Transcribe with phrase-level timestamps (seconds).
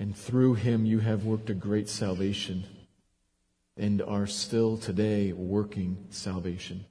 [0.00, 2.64] And through him you have worked a great salvation
[3.76, 6.84] and are still today working salvation.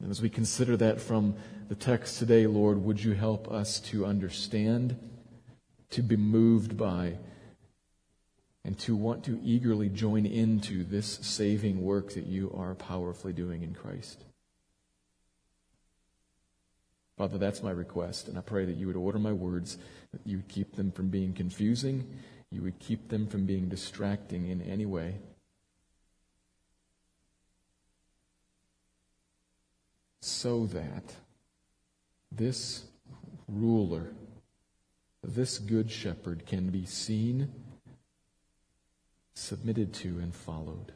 [0.00, 1.34] And as we consider that from
[1.68, 4.96] the text today, Lord, would you help us to understand,
[5.90, 7.18] to be moved by,
[8.66, 13.62] and to want to eagerly join into this saving work that you are powerfully doing
[13.62, 14.24] in Christ?
[17.16, 19.78] Father, that's my request, and I pray that you would order my words,
[20.12, 22.18] that you would keep them from being confusing,
[22.50, 25.14] you would keep them from being distracting in any way.
[30.26, 31.14] so that
[32.32, 32.82] this
[33.46, 34.12] ruler,
[35.22, 37.48] this good shepherd, can be seen,
[39.36, 40.92] submitted to, and followed,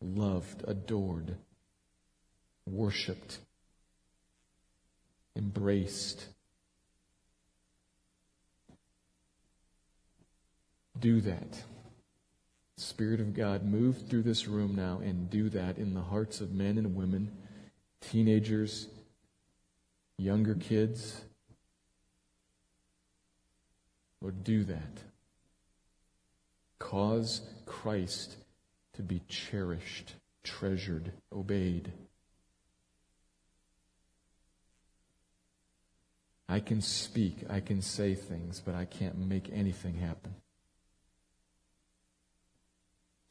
[0.00, 1.36] loved, adored,
[2.66, 3.38] worshiped,
[5.36, 6.26] embraced.
[10.98, 11.62] Do that.
[12.76, 16.52] Spirit of God, move through this room now and do that in the hearts of
[16.52, 17.30] men and women
[18.00, 18.88] teenagers,
[20.18, 21.20] younger kids.
[24.20, 25.09] Lord, do that.
[26.80, 28.36] Cause Christ
[28.94, 31.92] to be cherished, treasured, obeyed.
[36.48, 40.34] I can speak, I can say things, but I can't make anything happen.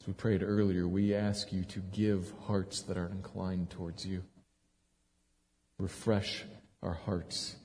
[0.00, 4.22] As we prayed earlier, we ask you to give hearts that are inclined towards you.
[5.78, 6.44] Refresh
[6.82, 7.56] our hearts.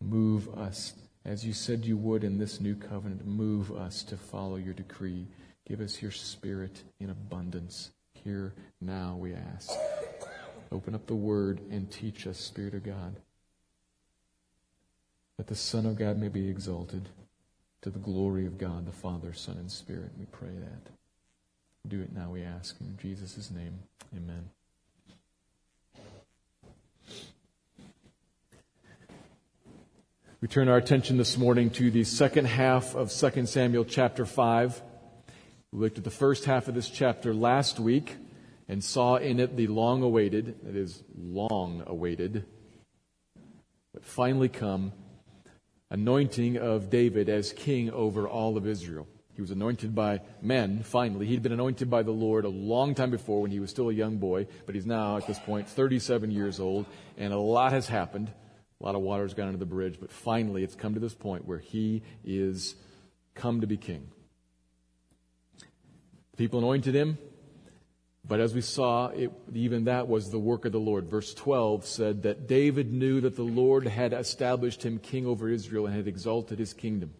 [0.00, 4.56] Move us, as you said you would in this new covenant, move us to follow
[4.56, 5.26] your decree.
[5.66, 7.90] Give us your spirit in abundance.
[8.12, 9.70] Here now, we ask.
[10.70, 13.16] Open up the word and teach us, Spirit of God,
[15.36, 17.08] that the Son of God may be exalted
[17.82, 20.10] to the glory of God, the Father, Son, and Spirit.
[20.18, 20.90] We pray that.
[21.86, 22.76] Do it now, we ask.
[22.80, 23.78] In Jesus' name,
[24.16, 24.48] amen.
[30.44, 34.82] We turn our attention this morning to the second half of 2 Samuel chapter 5.
[35.72, 38.14] We looked at the first half of this chapter last week
[38.68, 42.44] and saw in it the long awaited, that is, long awaited,
[43.94, 44.92] but finally come,
[45.90, 49.08] anointing of David as king over all of Israel.
[49.32, 51.24] He was anointed by men, finally.
[51.24, 53.94] He'd been anointed by the Lord a long time before when he was still a
[53.94, 56.84] young boy, but he's now, at this point, 37 years old,
[57.16, 58.30] and a lot has happened.
[58.80, 61.14] A lot of water has gone under the bridge, but finally it's come to this
[61.14, 62.74] point where he is
[63.34, 64.08] come to be king.
[66.32, 67.16] The people anointed him,
[68.26, 71.08] but as we saw, it, even that was the work of the Lord.
[71.08, 75.86] Verse 12 said that David knew that the Lord had established him king over Israel
[75.86, 77.12] and had exalted his kingdom.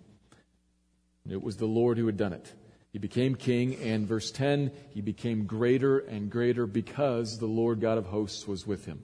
[1.29, 2.53] it was the Lord who had done it.
[2.93, 7.99] He became king, and verse 10, he became greater and greater because the Lord God
[7.99, 9.03] of hosts was with him.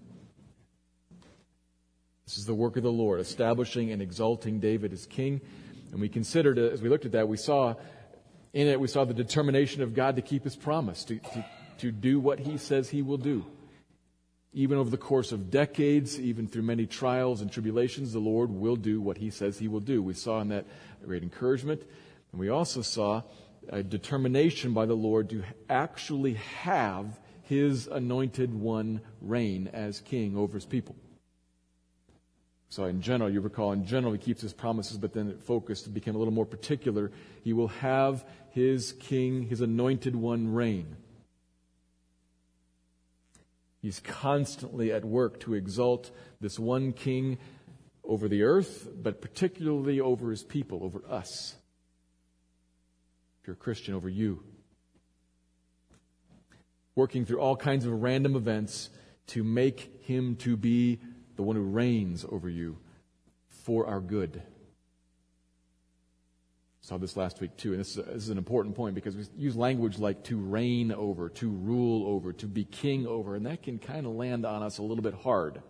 [2.31, 5.41] This is the work of the Lord, establishing and exalting David as king.
[5.91, 7.75] And we considered, uh, as we looked at that, we saw
[8.53, 11.45] In it, we saw the determination of God to keep his promise, to, to,
[11.79, 13.45] to do what he says he will do.
[14.53, 18.77] Even over the course of decades, even through many trials and tribulations, the Lord will
[18.77, 20.01] do what he says he will do.
[20.01, 20.67] We saw in that
[21.05, 21.83] great encouragement.
[22.31, 23.23] And we also saw
[23.71, 30.55] a determination by the Lord to actually have his anointed one reign as king over
[30.55, 30.95] his people.
[32.71, 35.89] So in general, you recall, in general, he keeps his promises, but then it focused,
[35.89, 37.11] it became a little more particular.
[37.43, 40.97] He will have his king, his anointed one reign.
[43.83, 47.39] He's constantly at work to exalt this one king
[48.05, 51.57] over the earth, but particularly over his people, over us.
[53.41, 54.45] If you're a Christian, over you.
[56.95, 58.91] Working through all kinds of random events
[59.29, 61.01] to make him to be
[61.41, 62.77] the one who reigns over you
[63.49, 64.43] for our good.
[66.83, 69.25] Saw this last week too, and this is, this is an important point because we
[69.39, 73.63] use language like to reign over, to rule over, to be king over, and that
[73.63, 75.63] can kind of land on us a little bit hard.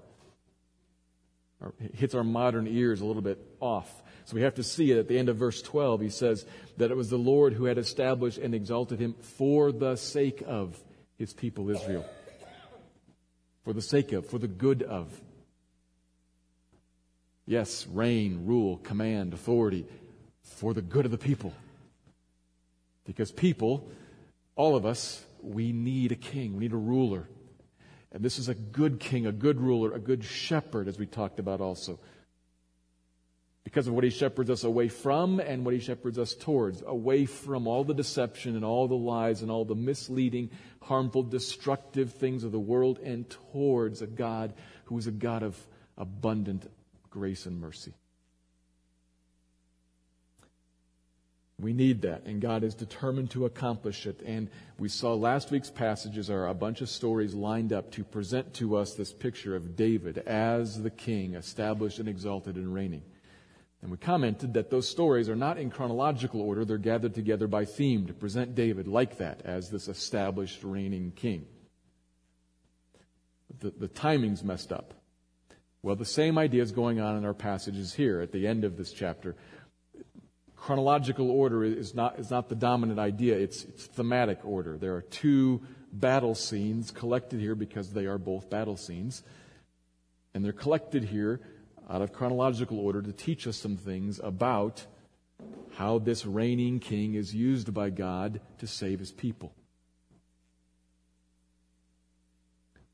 [1.61, 3.89] Or hits our modern ears a little bit off.
[4.25, 6.01] So we have to see it at the end of verse 12.
[6.01, 6.47] He says
[6.79, 10.77] that it was the Lord who had established and exalted him for the sake of
[11.17, 12.05] his people Israel.
[13.63, 15.13] For the sake of, for the good of.
[17.50, 19.85] Yes, reign, rule, command, authority
[20.41, 21.52] for the good of the people.
[23.05, 23.88] Because people,
[24.55, 27.26] all of us, we need a king, we need a ruler.
[28.12, 31.41] And this is a good king, a good ruler, a good shepherd, as we talked
[31.41, 31.99] about also.
[33.64, 36.85] Because of what he shepherds us away from and what he shepherds us towards.
[36.87, 40.50] Away from all the deception and all the lies and all the misleading,
[40.82, 44.55] harmful, destructive things of the world and towards a God
[44.85, 45.58] who is a God of
[45.99, 46.70] abundant
[47.11, 47.93] grace and mercy.
[51.61, 54.21] We need that, and God is determined to accomplish it.
[54.25, 54.49] And
[54.79, 58.77] we saw last week's passages are a bunch of stories lined up to present to
[58.77, 63.03] us this picture of David as the king, established and exalted and reigning.
[63.83, 67.65] And we commented that those stories are not in chronological order, they're gathered together by
[67.65, 71.47] theme to present David like that, as this established reigning king.
[73.59, 74.95] The, the timing's messed up.
[75.82, 78.77] Well, the same idea is going on in our passages here at the end of
[78.77, 79.35] this chapter.
[80.55, 84.77] Chronological order is not, is not the dominant idea, it's, it's thematic order.
[84.77, 89.23] There are two battle scenes collected here because they are both battle scenes.
[90.35, 91.41] And they're collected here
[91.88, 94.85] out of chronological order to teach us some things about
[95.76, 99.55] how this reigning king is used by God to save his people.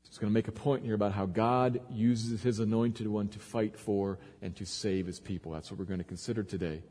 [0.07, 3.39] He's going to make a point here about how God uses his anointed one to
[3.39, 5.51] fight for and to save his people.
[5.51, 6.81] That's what we're going to consider today.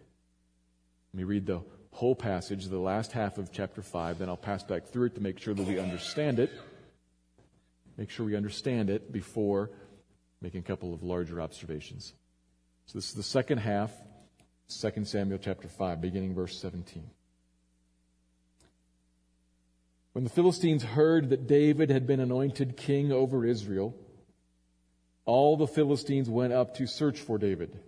[1.12, 4.62] Let me read the whole passage, the last half of chapter 5, then I'll pass
[4.62, 6.50] back through it to make sure that we understand it.
[7.96, 9.70] Make sure we understand it before
[10.42, 12.12] making a couple of larger observations.
[12.84, 13.90] So this is the second half,
[14.68, 17.02] 2 Samuel chapter 5, beginning verse 17.
[20.16, 23.94] When the Philistines heard that David had been anointed king over Israel,
[25.26, 27.78] all the Philistines went up to search for David.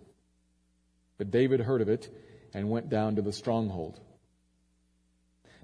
[1.16, 2.14] But David heard of it
[2.52, 3.98] and went down to the stronghold.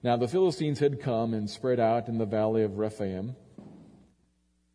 [0.02, 3.36] Now the Philistines had come and spread out in the valley of Rephaim.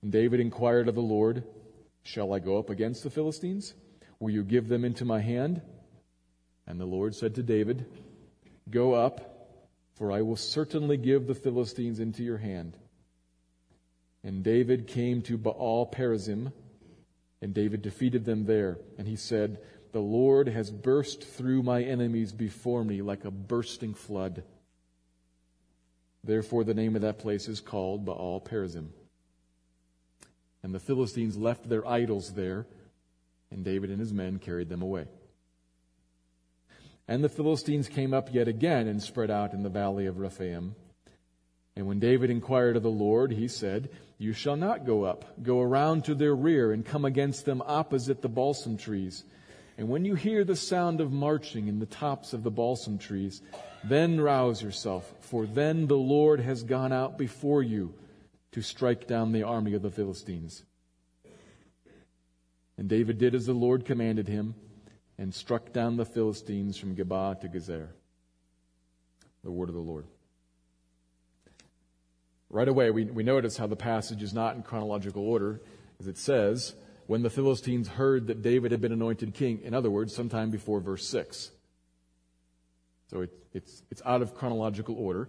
[0.03, 1.43] And David inquired of the Lord,
[2.03, 3.73] Shall I go up against the Philistines?
[4.19, 5.63] Will you give them into my hand?
[6.67, 7.87] And the Lord said to David,
[8.69, 9.28] Go up
[9.99, 12.77] for I will certainly give the Philistines into your hand.
[14.23, 16.53] And David came to Baal Perazim,
[17.41, 18.77] and David defeated them there.
[18.97, 19.59] And he said,
[19.91, 24.43] The Lord has burst through my enemies before me like a bursting flood.
[26.23, 28.87] Therefore, the name of that place is called Baal Perazim.
[30.63, 32.65] And the Philistines left their idols there,
[33.51, 35.07] and David and his men carried them away.
[37.09, 40.75] And the Philistines came up yet again and spread out in the valley of Rephaim.
[41.75, 43.89] And when David inquired of the Lord, he said,
[44.19, 45.41] You shall not go up.
[45.41, 49.23] Go around to their rear and come against them opposite the balsam trees.
[49.75, 53.41] And when you hear the sound of marching in the tops of the balsam trees,
[53.83, 57.91] then rouse yourself, for then the Lord has gone out before you
[58.51, 60.63] to strike down the army of the Philistines.
[62.77, 64.53] And David did as the Lord commanded him
[65.19, 67.89] and struck down the Philistines from Geba to Gezer.
[69.43, 70.05] The word of the Lord.
[72.49, 75.61] Right away, we, we notice how the passage is not in chronological order,
[75.99, 76.73] as it says,
[77.05, 79.59] when the Philistines heard that David had been anointed king.
[79.61, 81.51] In other words, sometime before verse 6.
[83.11, 85.27] So it, it's, it's out of chronological order.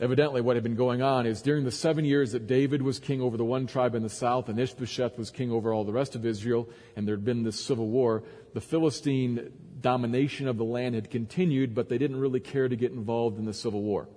[0.00, 3.20] Evidently, what had been going on is during the seven years that David was king
[3.20, 6.14] over the one tribe in the south and Ishbosheth was king over all the rest
[6.14, 8.22] of Israel, and there had been this civil war,
[8.54, 12.92] the Philistine domination of the land had continued, but they didn't really care to get
[12.92, 14.08] involved in the civil war.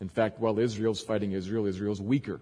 [0.00, 2.40] In fact, while Israel's fighting Israel, Israel's weaker.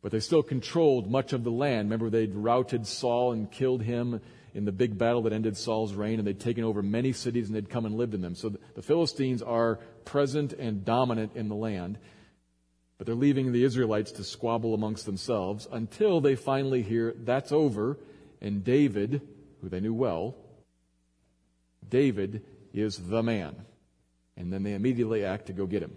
[0.00, 1.90] But they still controlled much of the land.
[1.90, 4.20] Remember, they'd routed Saul and killed him
[4.54, 7.54] in the big battle that ended Saul's reign, and they'd taken over many cities and
[7.54, 8.34] they'd come and lived in them.
[8.34, 11.98] So the Philistines are present and dominant in the land,
[12.96, 17.98] but they're leaving the Israelites to squabble amongst themselves until they finally hear that's over,
[18.40, 19.20] and David,
[19.60, 20.34] who they knew well,
[21.86, 23.54] David is the man.
[24.36, 25.94] And then they immediately act to go get him.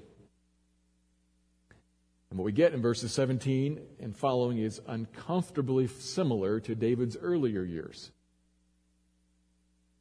[2.29, 7.63] And what we get in verses 17 and following is uncomfortably similar to David's earlier
[7.63, 8.11] years.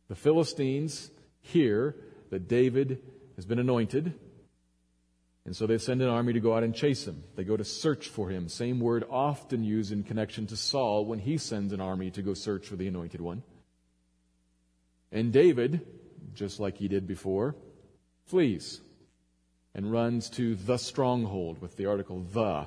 [0.08, 1.10] The Philistines
[1.42, 1.96] hear
[2.30, 3.02] that David
[3.37, 4.14] has been anointed,
[5.44, 7.25] and so they send an army to go out and chase him.
[7.34, 8.49] They go to search for him.
[8.49, 12.34] Same word often used in connection to Saul when he sends an army to go
[12.34, 13.42] search for the anointed one.
[15.10, 15.87] And David,
[16.34, 17.56] just like he did before,
[18.26, 18.80] flees
[19.75, 22.66] and runs to the stronghold with the article the.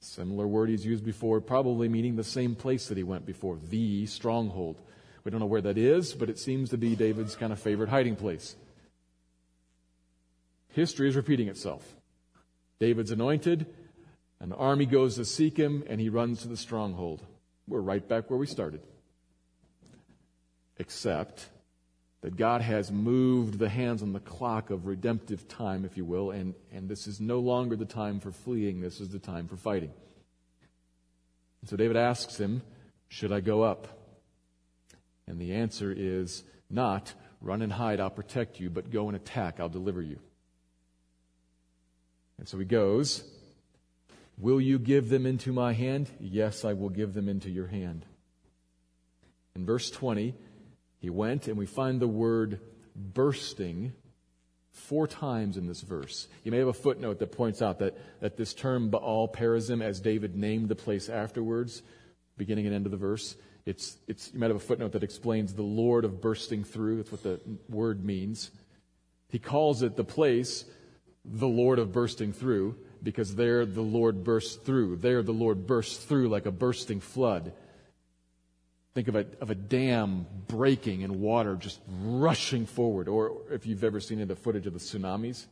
[0.00, 4.04] Similar word he's used before, probably meaning the same place that he went before, the
[4.06, 4.80] stronghold.
[5.24, 7.88] We don't know where that is, but it seems to be David's kind of favorite
[7.88, 8.56] hiding place.
[10.72, 11.96] History is repeating itself.
[12.78, 13.66] David's anointed,
[14.40, 17.22] an army goes to seek him, and he runs to the stronghold.
[17.68, 18.80] We're right back where we started.
[20.78, 21.48] Except
[22.22, 26.30] that God has moved the hands on the clock of redemptive time, if you will,
[26.30, 29.56] and, and this is no longer the time for fleeing, this is the time for
[29.56, 29.92] fighting.
[31.60, 32.62] And so David asks him,
[33.08, 33.86] Should I go up?
[35.26, 39.60] And the answer is not run and hide, I'll protect you, but go and attack,
[39.60, 40.18] I'll deliver you.
[42.42, 43.22] And so he goes,
[44.36, 46.10] Will you give them into my hand?
[46.18, 48.04] Yes, I will give them into your hand.
[49.54, 50.34] In verse 20,
[50.98, 52.58] he went, and we find the word
[52.96, 53.92] bursting
[54.72, 56.26] four times in this verse.
[56.42, 60.00] You may have a footnote that points out that, that this term Baal Perazim, as
[60.00, 61.84] David named the place afterwards,
[62.36, 65.54] beginning and end of the verse, it's, it's, you might have a footnote that explains
[65.54, 66.96] the Lord of bursting through.
[66.96, 68.50] That's what the word means.
[69.28, 70.64] He calls it the place,
[71.24, 74.96] the Lord of bursting through, because there the Lord bursts through.
[74.96, 77.52] There the Lord bursts through like a bursting flood.
[78.94, 83.08] Think of a, of a dam breaking and water just rushing forward.
[83.08, 85.46] Or if you've ever seen the footage of the tsunamis,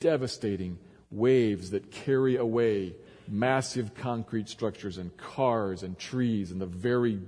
[0.00, 0.78] devastating
[1.10, 2.94] waves that carry away
[3.28, 7.20] massive concrete structures and cars and trees and the very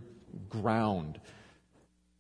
[0.49, 1.21] ground.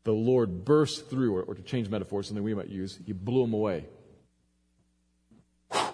[0.06, 3.42] The Lord burst through, or, or to change metaphor, something we might use, He blew
[3.42, 3.86] them away.
[5.72, 5.92] And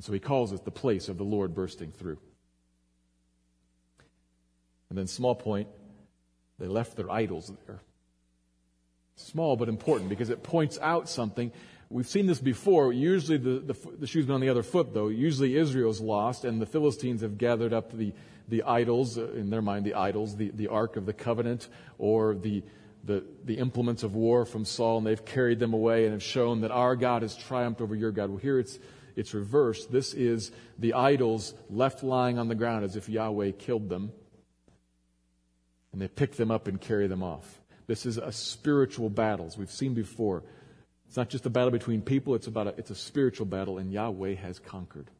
[0.00, 2.18] so He calls it the place of the Lord bursting through.
[4.90, 5.68] And then, small point,
[6.58, 7.80] they left their idols there.
[9.14, 11.52] Small but important because it points out something
[11.90, 12.92] We've seen this before.
[12.92, 15.08] Usually the, the, the, shoe's been on the other foot, though.
[15.08, 18.12] Usually Israel's lost, and the Philistines have gathered up the,
[18.48, 22.34] the idols, uh, in their mind, the idols, the, the Ark of the Covenant, or
[22.34, 22.62] the,
[23.04, 26.60] the, the implements of war from Saul, and they've carried them away and have shown
[26.60, 28.30] that our God has triumphed over your God.
[28.30, 28.78] Well, here it's,
[29.16, 29.90] it's reversed.
[29.90, 34.12] This is the idols left lying on the ground as if Yahweh killed them,
[35.92, 37.60] and they pick them up and carry them off.
[37.86, 40.42] This is a spiritual battle, as we've seen before.
[41.06, 43.92] It's not just a battle between people, it's, about a, it's a spiritual battle, and
[43.92, 45.10] Yahweh has conquered.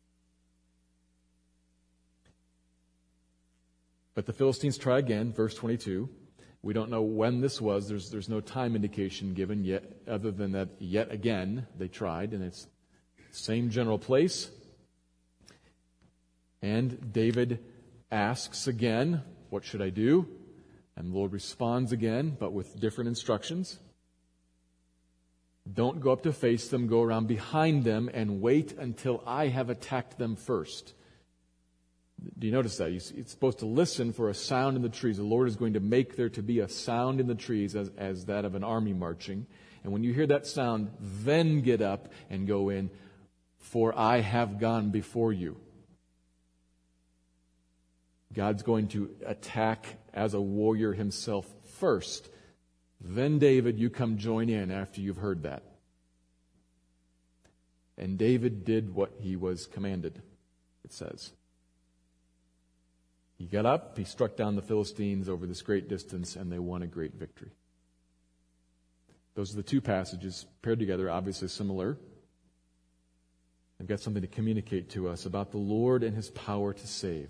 [4.15, 6.09] But the Philistines try again, verse 22.
[6.63, 7.89] We don't know when this was.
[7.89, 12.43] There's, there's no time indication given yet, other than that yet again they tried, and
[12.43, 12.67] it's
[13.33, 14.51] same general place.
[16.63, 17.59] And David
[18.11, 20.27] asks again, What should I do?
[20.97, 23.81] And the Lord responds again, but with different instructions.
[25.71, 29.71] Don't go up to face them, go around behind them and wait until I have
[29.71, 30.95] attacked them first.
[32.39, 32.91] Do you notice that?
[32.91, 35.17] It's supposed to listen for a sound in the trees.
[35.17, 37.91] The Lord is going to make there to be a sound in the trees as,
[37.97, 39.47] as that of an army marching.
[39.83, 42.91] And when you hear that sound, then get up and go in,
[43.59, 45.59] for I have gone before you.
[48.33, 51.47] God's going to attack as a warrior himself
[51.79, 52.29] first.
[53.01, 55.63] Then, David, you come join in after you've heard that.
[57.97, 60.21] And David did what he was commanded,
[60.85, 61.33] it says.
[63.45, 66.81] He got up, he struck down the Philistines over this great distance, and they won
[66.81, 67.51] a great victory.
[69.35, 71.99] Those are the two passages paired together, obviously similar.
[73.79, 77.29] They've got something to communicate to us about the Lord and his power to save.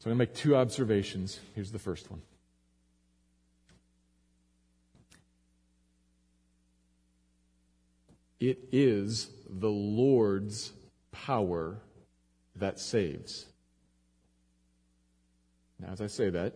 [0.00, 1.40] So I'm going to make two observations.
[1.54, 2.20] Here's the first one.
[8.40, 10.74] It is the Lord's
[11.12, 11.78] power
[12.56, 13.46] that saves.
[15.80, 16.54] Now, as I say that,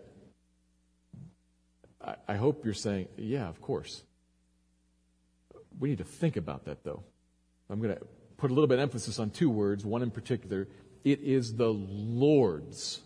[2.04, 4.02] I, I hope you're saying, yeah, of course.
[5.78, 7.02] We need to think about that, though.
[7.68, 8.02] I'm going to
[8.36, 10.66] put a little bit of emphasis on two words, one in particular.
[11.04, 13.00] It is the Lord's,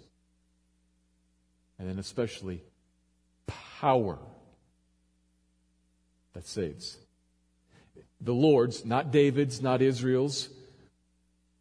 [1.78, 2.62] and then especially
[3.80, 4.18] power
[6.32, 6.96] that saves.
[8.20, 10.48] The Lord's, not David's, not Israel's,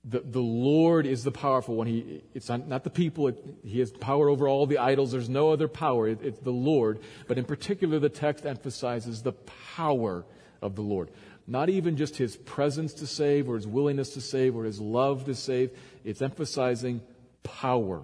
[0.06, 1.88] the, the Lord is the powerful one.
[1.88, 3.30] He, it's not, not the people.
[3.30, 5.12] It, he has power over all the idols.
[5.14, 6.10] There's no other power.
[6.10, 7.00] It, it's the Lord.
[7.28, 9.32] But in particular, the text emphasizes the
[9.76, 10.26] power
[10.62, 11.10] of the Lord.
[11.48, 15.26] Not even just his presence to save or his willingness to save or his love
[15.26, 15.72] to save.
[16.04, 17.02] It's emphasizing
[17.44, 18.02] power.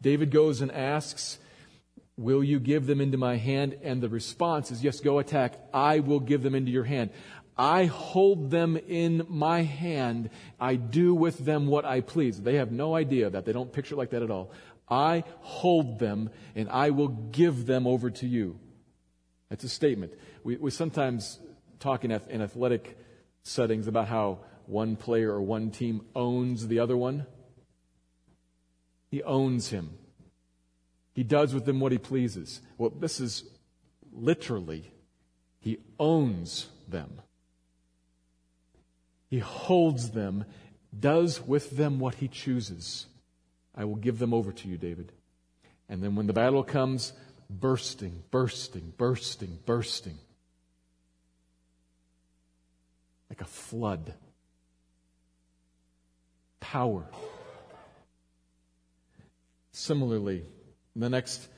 [0.00, 1.38] David goes and asks,
[2.16, 3.76] Will you give them into my hand?
[3.82, 5.54] And the response is, Yes, go attack.
[5.72, 7.10] I will give them into your hand.
[7.56, 10.30] I hold them in my hand.
[10.58, 12.40] I do with them what I please.
[12.40, 13.44] They have no idea that.
[13.44, 14.50] They don't picture it like that at all.
[14.88, 18.58] I hold them and I will give them over to you.
[19.48, 20.12] That's a statement.
[20.42, 21.38] We, we sometimes
[21.78, 22.98] talk in, in athletic
[23.44, 27.26] settings about how one player or one team owns the other one.
[29.10, 29.90] He owns him.
[31.12, 32.60] He does with them what he pleases.
[32.78, 33.44] Well, this is
[34.12, 34.92] literally,
[35.60, 37.20] he owns them.
[39.34, 40.44] He holds them,
[40.96, 43.06] does with them what he chooses.
[43.74, 45.10] I will give them over to you, David.
[45.88, 47.12] And then when the battle comes,
[47.50, 50.18] bursting, bursting, bursting, bursting.
[53.28, 54.14] Like a flood.
[56.60, 57.04] Power.
[59.72, 60.44] Similarly,
[60.94, 61.48] the next,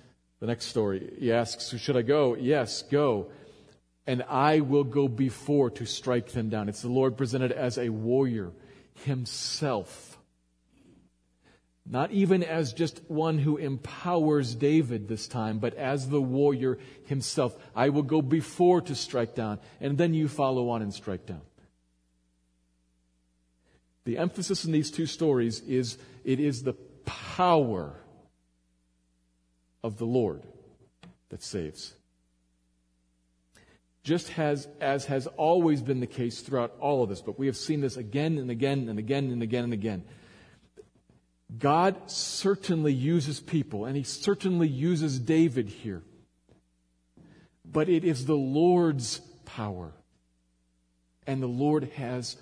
[0.41, 2.37] the next story, he asks, Should I go?
[2.37, 3.31] Yes, go
[4.07, 6.69] and I will go before to strike them down.
[6.69, 8.53] It's the Lord presented as a warrior
[9.05, 10.19] himself.
[11.89, 17.57] Not even as just one who empowers David this time, but as the warrior himself.
[17.75, 21.43] I will go before to strike down, and then you follow on and strike down.
[24.05, 27.95] The emphasis in these two stories is it is the power
[29.83, 30.43] of the Lord
[31.29, 31.95] that saves
[34.07, 37.57] just has, as has always been the case throughout all of this, but we have
[37.57, 40.05] seen this again and again and again and again and again.
[41.59, 46.05] God certainly uses people, and He certainly uses David here.
[47.65, 49.91] But it is the Lord's power.
[51.27, 52.37] And the Lord has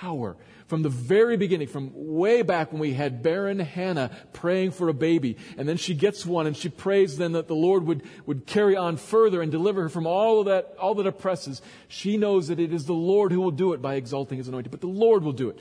[0.00, 0.36] power.
[0.66, 4.94] From the very beginning, from way back when we had barren Hannah praying for a
[4.94, 8.46] baby, and then she gets one and she prays then that the Lord would, would
[8.46, 11.62] carry on further and deliver her from all of that, all that oppresses.
[11.86, 14.72] She knows that it is the Lord who will do it by exalting his anointing,
[14.72, 15.60] but the Lord will do it.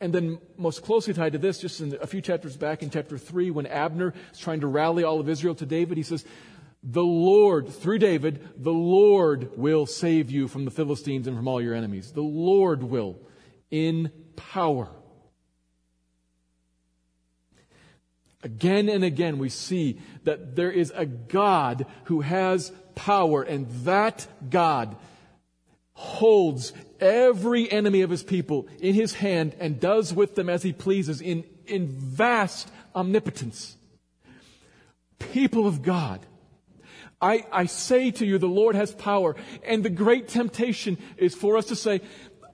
[0.00, 3.16] And then most closely tied to this, just in a few chapters back in chapter
[3.16, 6.24] three, when Abner is trying to rally all of Israel to David, he says,
[6.82, 11.60] the Lord, through David, the Lord will save you from the Philistines and from all
[11.60, 12.12] your enemies.
[12.12, 13.18] The Lord will
[13.70, 14.88] in power.
[18.42, 24.26] Again and again, we see that there is a God who has power, and that
[24.48, 24.96] God
[25.92, 30.72] holds every enemy of his people in his hand and does with them as he
[30.72, 33.76] pleases in, in vast omnipotence.
[35.18, 36.20] People of God,
[37.20, 41.56] I, I say to you, the Lord has power, and the great temptation is for
[41.56, 42.00] us to say,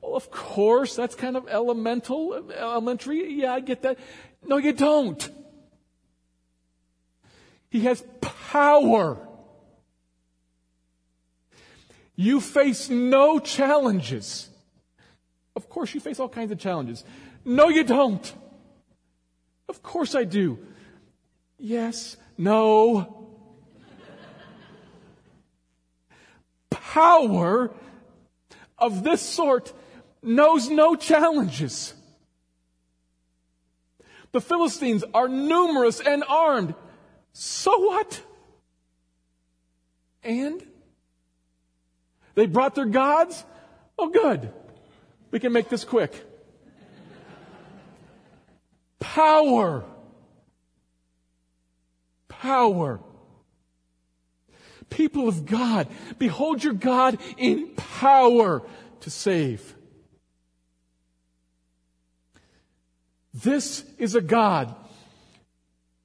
[0.04, 3.32] well, of course, that's kind of elemental, elementary.
[3.32, 3.98] Yeah, I get that.
[4.46, 5.30] No, you don't.
[7.70, 9.18] He has power.
[12.16, 14.50] You face no challenges.
[15.56, 17.02] Of course, you face all kinds of challenges.
[17.44, 18.32] No, you don't.
[19.68, 20.58] Of course I do.
[21.58, 23.32] Yes, no.
[26.68, 27.72] Power
[28.78, 29.72] of this sort
[30.24, 31.94] knows no challenges.
[34.32, 36.74] The Philistines are numerous and armed.
[37.32, 38.20] So what?
[40.22, 40.64] And?
[42.34, 43.44] They brought their gods?
[43.98, 44.52] Oh, good.
[45.30, 46.24] We can make this quick.
[48.98, 49.84] power.
[52.28, 53.00] Power.
[54.90, 58.62] People of God, behold your God in power
[59.00, 59.74] to save.
[63.34, 64.74] This is a God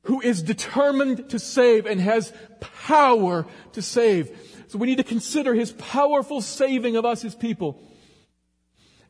[0.04, 4.66] who is determined to save and has power to save.
[4.68, 7.84] So we need to consider his powerful saving of us, his people.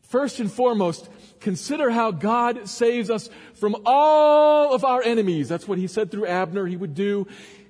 [0.02, 5.48] First and foremost, consider how God saves us from all of our enemies.
[5.48, 7.28] That's what he said through Abner he would do.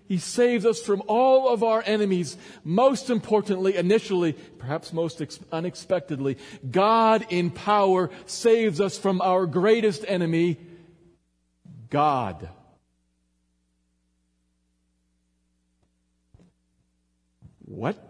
[0.10, 2.36] He saves us from all of our enemies.
[2.64, 10.04] Most importantly, initially, perhaps most ex- unexpectedly, God in power saves us from our greatest
[10.08, 10.58] enemy,
[11.92, 12.50] God.
[17.66, 18.04] What?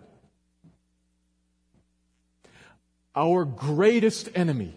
[3.14, 4.74] Our greatest enemy.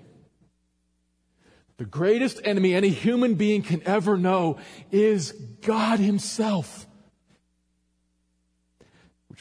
[1.77, 4.59] The greatest enemy any human being can ever know
[4.91, 5.31] is
[5.61, 6.89] God Himself.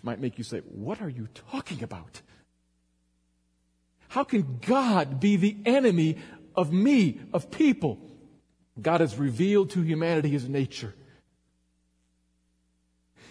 [0.02, 2.22] Which might make you say, What are you talking about?
[4.08, 6.18] How can God be the enemy
[6.56, 8.00] of me, of people?
[8.82, 10.96] God has revealed to humanity His nature.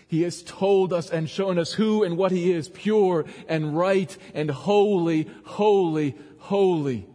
[0.07, 4.17] He has told us and shown us who and what He is, pure and right
[4.33, 7.07] and holy, holy, holy.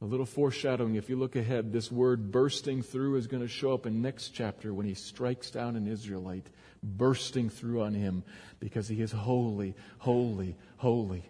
[0.00, 3.74] A little foreshadowing, if you look ahead, this word bursting through is going to show
[3.74, 6.46] up in next chapter when he strikes down an Israelite,
[6.82, 8.22] bursting through on him
[8.58, 11.22] because he is holy, holy, holy.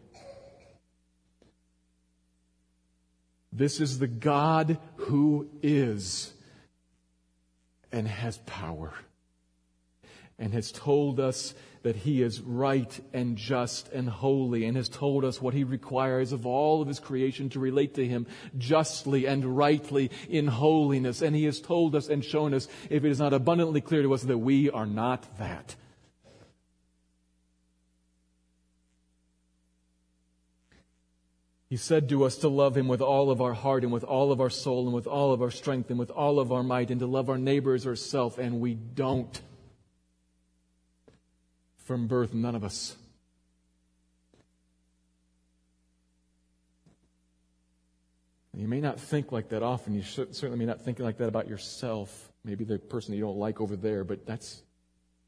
[3.52, 6.32] This is the God who is
[7.90, 8.92] and has power
[10.40, 15.24] and has told us that he is right and just and holy and has told
[15.24, 18.26] us what he requires of all of his creation to relate to him
[18.59, 21.22] justly and rightly in holiness.
[21.22, 24.12] And he has told us and shown us, if it is not abundantly clear to
[24.12, 25.76] us, that we are not that.
[31.70, 34.33] He said to us to love him with all of our heart and with all
[34.33, 36.90] of our soul and with all of our strength and with all of our might
[36.90, 39.40] and to love our neighbors ourselves, and we don't
[41.90, 42.94] from birth, none of us.
[48.57, 49.94] You may not think like that often.
[49.94, 52.31] You certainly may not think like that about yourself.
[52.44, 54.62] Maybe the person you don't like over there, but that's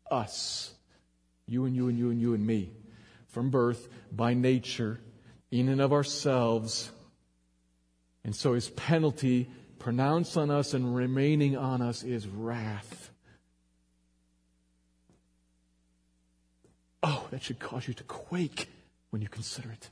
[0.09, 0.73] us.
[1.49, 2.71] You and you and you and you and me.
[3.27, 5.01] From birth, by nature,
[5.51, 6.93] in and of ourselves.
[8.23, 13.03] And so his penalty pronounced on us and remaining on us is wrath.
[17.03, 18.69] Oh, that should cause you to quake
[19.09, 19.89] when you consider it.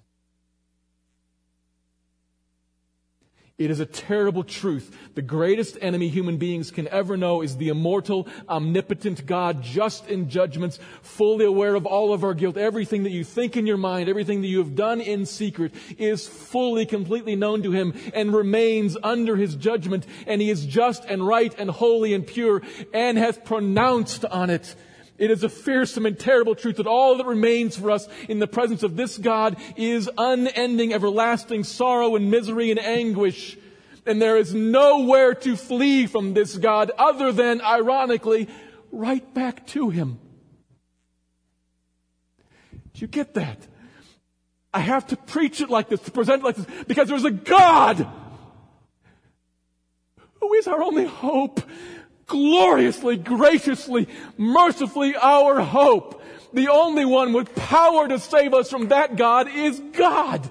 [3.56, 4.94] It is a terrible truth.
[5.14, 10.28] The greatest enemy human beings can ever know is the immortal, omnipotent God, just in
[10.28, 12.58] judgments, fully aware of all of our guilt.
[12.58, 16.28] Everything that you think in your mind, everything that you have done in secret is
[16.28, 20.06] fully, completely known to Him and remains under His judgment.
[20.26, 22.60] And He is just and right and holy and pure
[22.92, 24.74] and has pronounced on it.
[25.20, 28.46] It is a fearsome and terrible truth that all that remains for us in the
[28.46, 33.58] presence of this God is unending, everlasting sorrow and misery and anguish.
[34.06, 38.48] And there is nowhere to flee from this God other than, ironically,
[38.90, 40.18] right back to Him.
[42.94, 43.58] Do you get that?
[44.72, 47.30] I have to preach it like this, to present it like this, because there's a
[47.30, 48.08] God
[50.40, 51.60] who is our only hope
[52.30, 56.22] gloriously, graciously, mercifully our hope.
[56.52, 60.48] The only one with power to save us from that God is God.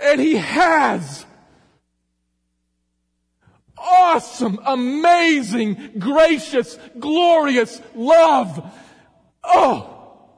[0.00, 1.26] And He has.
[3.76, 8.72] Awesome, amazing, gracious, glorious love.
[9.42, 10.28] Oh,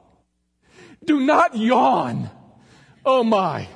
[1.05, 2.29] do not yawn.
[3.05, 3.67] Oh my.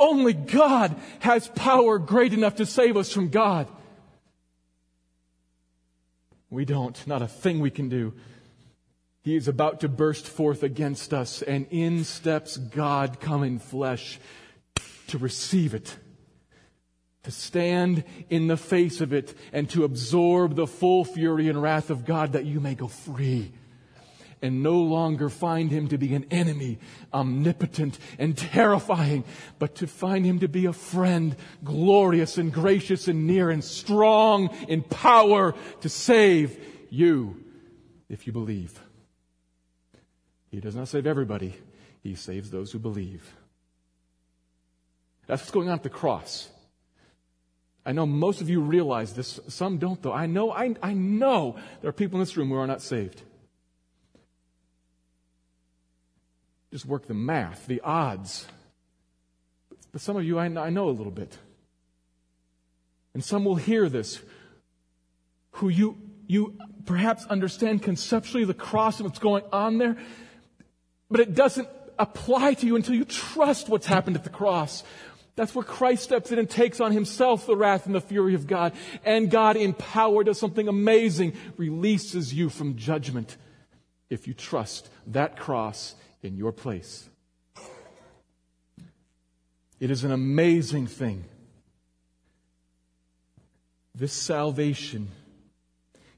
[0.00, 3.68] Only God has power great enough to save us from God.
[6.48, 7.06] We don't.
[7.06, 8.14] Not a thing we can do.
[9.22, 14.18] He is about to burst forth against us, and in steps God come in flesh
[15.08, 15.94] to receive it,
[17.24, 21.90] to stand in the face of it, and to absorb the full fury and wrath
[21.90, 23.52] of God that you may go free
[24.42, 26.78] and no longer find him to be an enemy,
[27.12, 29.24] omnipotent and terrifying,
[29.58, 34.48] but to find him to be a friend, glorious and gracious and near and strong
[34.68, 36.58] in power to save
[36.90, 37.36] you
[38.08, 38.80] if you believe.
[40.50, 41.54] He does not save everybody.
[42.02, 43.34] He saves those who believe.
[45.26, 46.48] That's what's going on at the cross.
[47.86, 49.38] I know most of you realize this.
[49.48, 50.12] Some don't, though.
[50.12, 53.22] I know, I, I know there are people in this room who are not saved.
[56.70, 58.46] Just work the math, the odds.
[59.92, 61.36] But some of you, I, know a little bit.
[63.14, 64.20] And some will hear this
[65.54, 66.56] who you, you
[66.86, 69.96] perhaps understand conceptually the cross and what's going on there,
[71.10, 74.84] but it doesn't apply to you until you trust what's happened at the cross.
[75.34, 78.46] That's where Christ steps in and takes on himself the wrath and the fury of
[78.46, 78.72] God.
[79.04, 83.36] And God, in power, does something amazing, releases you from judgment
[84.08, 87.08] if you trust that cross in your place.
[89.78, 91.24] It is an amazing thing.
[93.94, 95.08] This salvation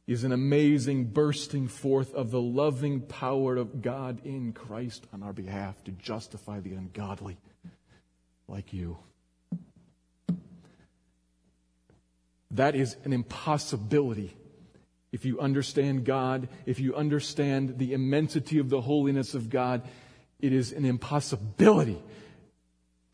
[0.06, 5.32] is an amazing bursting forth of the loving power of God in Christ on our
[5.32, 7.38] behalf to justify the ungodly
[8.48, 8.98] like you.
[12.50, 14.36] That is an impossibility.
[15.12, 19.82] If you understand God, if you understand the immensity of the holiness of God,
[20.40, 22.02] it is an impossibility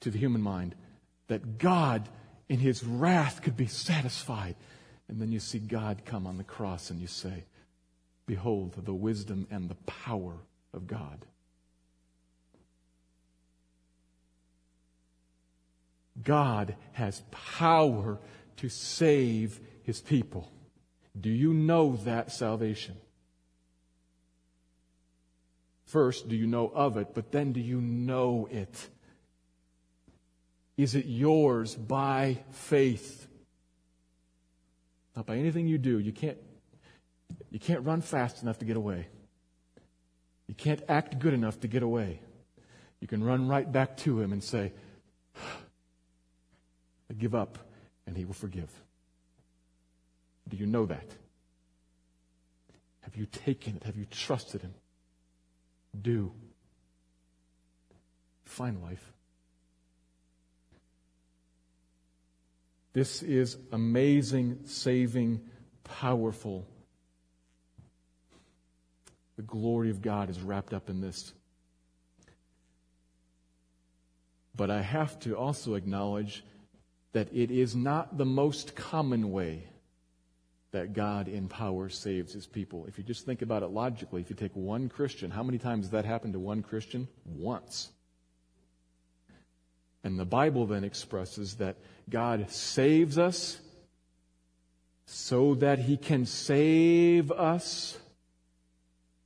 [0.00, 0.76] to the human mind
[1.26, 2.08] that God,
[2.48, 4.54] in his wrath, could be satisfied.
[5.08, 7.44] And then you see God come on the cross and you say,
[8.26, 10.34] Behold the wisdom and the power
[10.72, 11.24] of God.
[16.22, 18.18] God has power
[18.56, 20.52] to save his people.
[21.20, 22.96] Do you know that salvation?
[25.86, 28.88] First, do you know of it, but then do you know it?
[30.76, 33.26] Is it yours by faith?
[35.16, 35.98] Not by anything you do.
[35.98, 36.38] You can't,
[37.50, 39.08] you can't run fast enough to get away.
[40.46, 42.20] You can't act good enough to get away.
[43.00, 44.72] You can run right back to Him and say,
[47.10, 47.58] I give up,
[48.06, 48.70] and He will forgive.
[50.48, 51.06] Do you know that?
[53.02, 53.84] Have you taken it?
[53.84, 54.74] Have you trusted Him?
[56.00, 56.32] Do.
[58.44, 59.12] Find life.
[62.92, 65.40] This is amazing, saving,
[65.84, 66.66] powerful.
[69.36, 71.32] The glory of God is wrapped up in this.
[74.56, 76.44] But I have to also acknowledge
[77.12, 79.67] that it is not the most common way
[80.70, 82.84] that God in power saves his people.
[82.86, 85.86] If you just think about it logically, if you take one Christian, how many times
[85.86, 87.08] has that happened to one Christian?
[87.24, 87.88] Once.
[90.04, 91.76] And the Bible then expresses that
[92.08, 93.58] God saves us
[95.06, 97.98] so that he can save us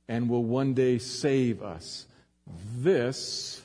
[0.07, 2.05] and will one day save us.
[2.77, 3.61] This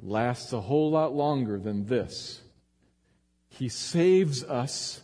[0.00, 2.40] lasts a whole lot longer than this.
[3.48, 5.00] He saves us,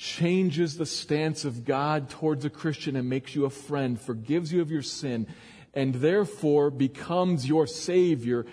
[0.00, 4.62] changes the stance of God towards a Christian and makes you a friend, forgives you
[4.62, 5.26] of your sin,
[5.74, 8.46] and therefore becomes your Savior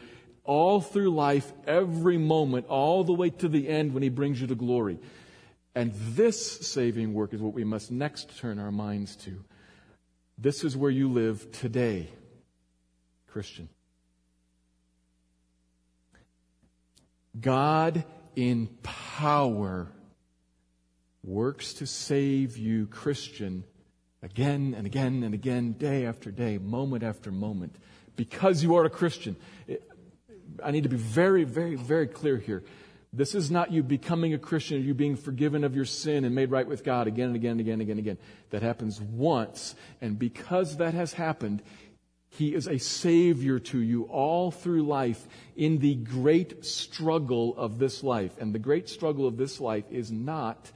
[0.43, 4.47] all through life, every moment, all the way to the end when He brings you
[4.47, 4.99] to glory.
[5.73, 9.41] And this saving work is what we must next turn our minds to.
[10.37, 12.09] This is where you live today,
[13.27, 13.69] Christian.
[17.39, 18.03] God
[18.35, 19.87] in power
[21.27, 23.65] works to save you, Christian,
[24.23, 27.75] again and again and again, day after day, moment after moment,
[28.15, 29.35] because you are a Christian.
[30.63, 32.63] I need to be very, very, very clear here.
[33.13, 36.51] This is not you becoming a Christian, you being forgiven of your sin and made
[36.51, 38.17] right with God again and again and again and again and again.
[38.51, 41.61] That happens once, and because that has happened,
[42.29, 48.03] he is a savior to you all through life in the great struggle of this
[48.03, 48.31] life.
[48.39, 50.71] And the great struggle of this life is not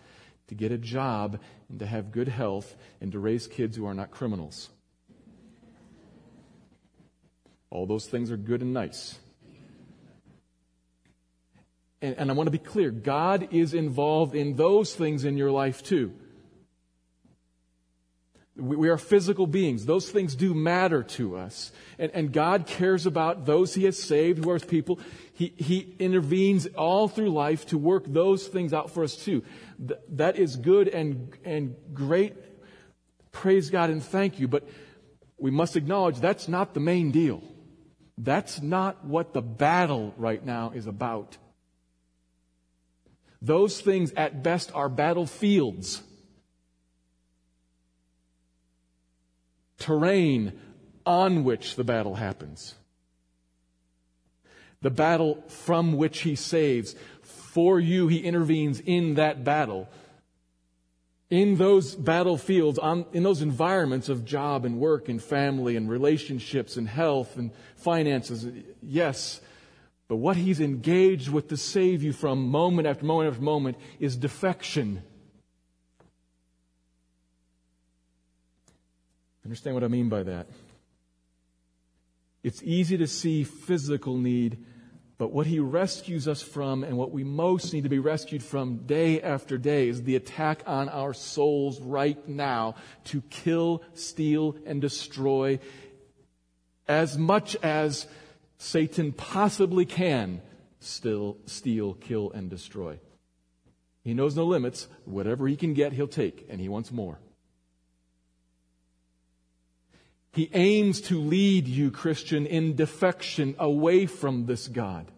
[0.52, 3.94] to get a job and to have good health and to raise kids who are
[3.94, 4.70] not criminals.
[7.70, 9.18] All those things are good and nice.
[12.02, 15.52] And, and I want to be clear God is involved in those things in your
[15.52, 16.12] life too.
[18.58, 19.86] We are physical beings.
[19.86, 21.72] Those things do matter to us.
[21.98, 25.00] And, and, God cares about those He has saved, who are His people.
[25.34, 29.44] He, he intervenes all through life to work those things out for us too.
[29.80, 32.36] Th- that is good and, and great.
[33.32, 34.50] Praise God and thank you.
[34.50, 34.68] But
[35.38, 37.42] we must acknowledge that's not the main deal.
[38.18, 41.38] That's not what the battle right now is about.
[43.42, 46.04] Those things at best are battlefields.
[49.82, 50.54] Terrain
[51.06, 52.76] on which the battle happens.
[54.82, 56.96] the battle from which he saves.
[57.22, 59.90] For you, he intervenes in that battle.
[61.30, 66.76] In those battlefields, on, in those environments of job and work and family and relationships
[66.78, 68.46] and health and finances,
[68.82, 69.40] yes.
[70.08, 74.18] But what he's engaged with to save you from moment after moment after moment is
[74.18, 75.04] defection.
[79.52, 80.48] Understand what I mean by that?
[82.42, 84.64] It's easy to see physical need
[85.18, 88.88] but what he rescues us from and what we most need to be rescued from
[88.88, 94.82] day after day is the attack on our souls right now to kill, steal, and
[94.82, 95.60] destroy
[96.88, 98.08] as much as
[98.58, 100.42] Satan possibly can
[100.80, 102.98] still steal, kill, and destroy.
[104.04, 104.88] He knows no limits.
[105.06, 107.20] Whatever he can get, he'll take, and he wants more.
[110.34, 115.12] He aims to lead you, Christian, in defection away from this God.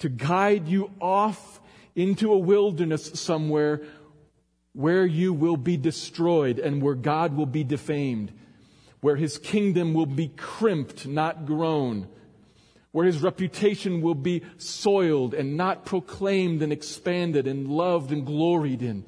[0.00, 1.60] To guide you off
[1.96, 3.82] into a wilderness somewhere
[4.74, 8.32] where you will be destroyed and where God will be defamed,
[9.00, 12.06] where his kingdom will be crimped, not grown,
[12.92, 18.82] where his reputation will be soiled and not proclaimed and expanded and loved and gloried
[18.82, 19.04] in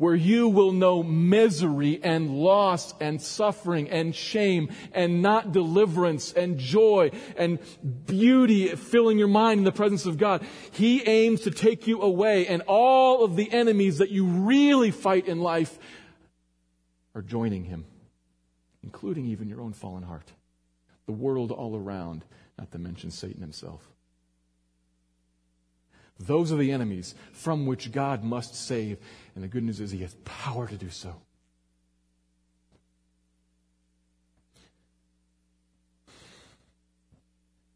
[0.00, 6.56] where you will know misery and loss and suffering and shame and not deliverance and
[6.56, 7.58] joy and
[8.06, 10.42] beauty filling your mind in the presence of God.
[10.70, 15.28] He aims to take you away and all of the enemies that you really fight
[15.28, 15.78] in life
[17.14, 17.84] are joining him,
[18.82, 20.32] including even your own fallen heart,
[21.04, 22.24] the world all around,
[22.58, 23.86] not to mention Satan himself.
[26.20, 28.98] Those are the enemies from which God must save.
[29.34, 31.14] And the good news is He has power to do so.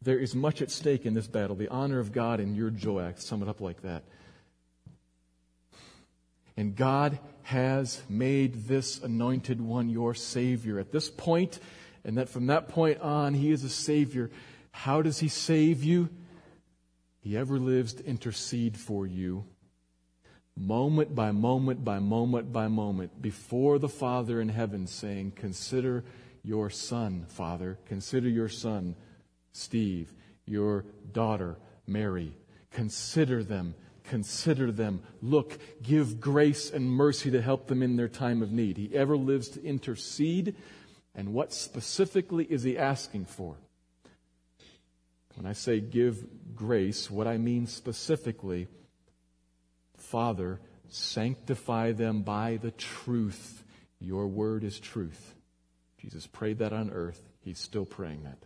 [0.01, 3.13] There is much at stake in this battle the honor of God and your joy.
[3.17, 4.03] Sum it up like that.
[6.57, 10.79] And God has made this anointed one your Savior.
[10.79, 11.59] At this point,
[12.03, 14.29] and that from that point on, He is a Savior.
[14.71, 16.09] How does He save you?
[17.19, 19.45] He ever lives to intercede for you,
[20.57, 26.03] moment by moment by moment by moment, before the Father in heaven, saying, Consider
[26.43, 27.77] your son, Father.
[27.85, 28.95] Consider your son,
[29.51, 30.13] Steve.
[30.45, 32.33] Your daughter, Mary.
[32.71, 33.75] Consider them.
[34.03, 35.01] Consider them.
[35.21, 38.77] Look, give grace and mercy to help them in their time of need.
[38.77, 40.55] He ever lives to intercede.
[41.15, 43.55] And what specifically is he asking for?
[45.35, 46.23] When I say give
[46.55, 48.67] grace, what I mean specifically,
[50.05, 53.63] Father, sanctify them by the truth.
[53.99, 55.33] Your word is truth.
[55.97, 57.21] Jesus prayed that on earth.
[57.41, 58.37] He's still praying that.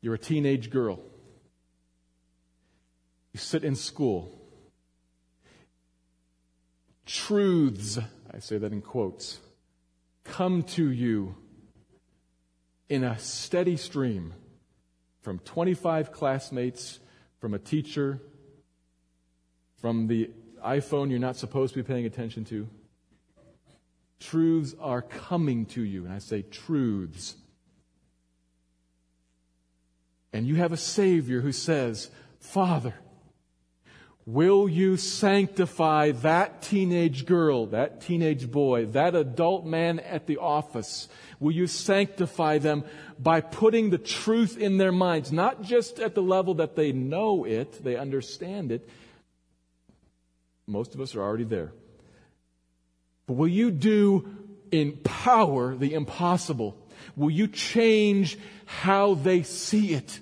[0.00, 1.00] You're a teenage girl.
[3.32, 4.32] You sit in school.
[7.06, 7.98] Truths,
[8.32, 9.40] I say that in quotes,
[10.24, 11.36] come to you
[12.88, 14.34] in a steady stream
[15.22, 17.00] from 25 classmates,
[17.46, 18.20] from a teacher,
[19.76, 20.28] from the
[20.64, 22.68] iPhone you're not supposed to be paying attention to.
[24.18, 27.36] Truths are coming to you, and I say truths.
[30.32, 32.94] And you have a Savior who says, Father,
[34.26, 41.08] Will you sanctify that teenage girl, that teenage boy, that adult man at the office?
[41.38, 42.82] Will you sanctify them
[43.20, 47.44] by putting the truth in their minds, not just at the level that they know
[47.44, 48.88] it, they understand it.
[50.66, 51.72] Most of us are already there.
[53.26, 54.28] But will you do
[54.72, 56.76] in power the impossible?
[57.14, 60.18] Will you change how they see it?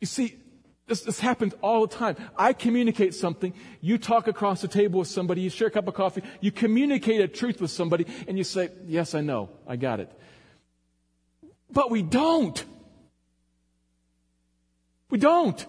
[0.00, 0.36] You see,
[0.88, 2.16] this, this happens all the time.
[2.36, 3.52] I communicate something.
[3.80, 5.42] You talk across the table with somebody.
[5.42, 6.22] You share a cup of coffee.
[6.40, 9.50] You communicate a truth with somebody and you say, yes, I know.
[9.66, 10.10] I got it.
[11.70, 12.64] But we don't.
[15.10, 15.64] We don't.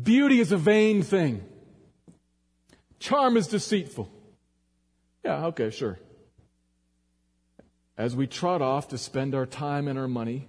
[0.00, 1.44] Beauty is a vain thing.
[3.00, 4.10] Charm is deceitful.
[5.24, 5.98] Yeah, okay, sure.
[7.98, 10.48] As we trot off to spend our time and our money,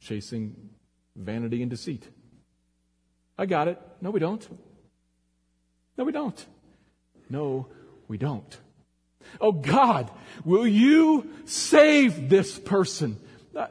[0.00, 0.70] chasing
[1.14, 2.08] vanity and deceit.
[3.38, 3.80] I got it.
[4.00, 4.46] No, we don't.
[5.96, 6.46] No, we don't.
[7.28, 7.66] No,
[8.08, 8.58] we don't.
[9.40, 10.10] Oh God,
[10.44, 13.18] will you save this person?
[13.54, 13.66] Uh,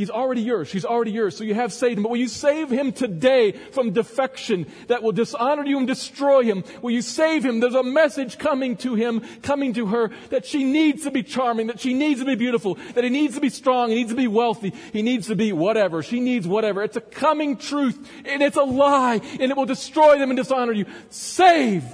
[0.00, 0.66] He's already yours.
[0.66, 1.36] She's already yours.
[1.36, 2.02] So you have him.
[2.02, 6.64] But will you save him today from defection that will dishonor you and destroy him?
[6.80, 7.60] Will you save him?
[7.60, 11.66] There's a message coming to him, coming to her, that she needs to be charming,
[11.66, 14.16] that she needs to be beautiful, that he needs to be strong, he needs to
[14.16, 16.02] be wealthy, he needs to be whatever.
[16.02, 16.82] She needs whatever.
[16.82, 20.72] It's a coming truth, and it's a lie, and it will destroy them and dishonor
[20.72, 20.86] you.
[21.10, 21.84] Save!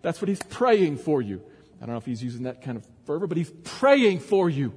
[0.00, 1.42] That's what he's praying for you.
[1.76, 4.72] I don't know if he's using that kind of fervor, but he's praying for you.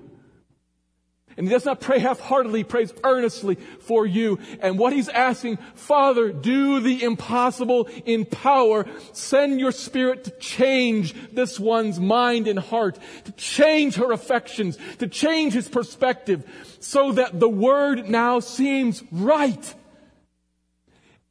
[1.36, 4.40] And he does not pray half-heartedly, he prays earnestly for you.
[4.62, 8.86] And what he's asking, Father, do the impossible in power.
[9.14, 15.08] Send your spirit to change this one's mind and heart, to change her affections, to
[15.08, 19.76] change his perspective, so that the word now seems right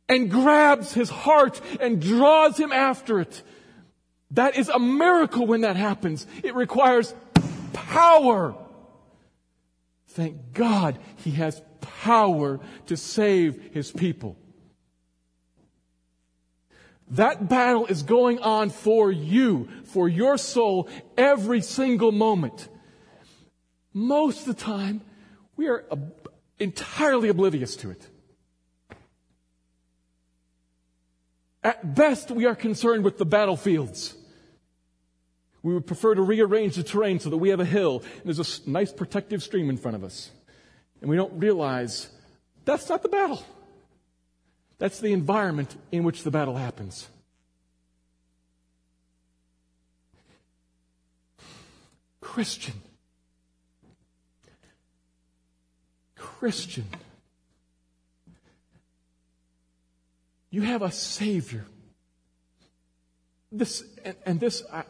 [0.08, 3.42] and grabs his heart and draws him after it.
[4.32, 6.26] That is a miracle when that happens.
[6.42, 7.14] It requires
[7.72, 8.54] power.
[10.12, 14.36] Thank God he has power to save his people.
[17.12, 22.68] That battle is going on for you, for your soul, every single moment.
[23.94, 25.00] Most of the time,
[25.56, 25.84] we are
[26.58, 28.06] entirely oblivious to it.
[31.64, 34.14] At best, we are concerned with the battlefields.
[35.62, 38.40] We would prefer to rearrange the terrain so that we have a hill and there's
[38.66, 40.30] a nice protective stream in front of us.
[41.00, 42.08] And we don't realize
[42.64, 43.44] that's not the battle.
[44.78, 47.08] That's the environment in which the battle happens.
[52.20, 52.74] Christian.
[56.16, 56.86] Christian.
[60.50, 61.64] You have a Savior.
[63.52, 64.84] This, and, and this, I,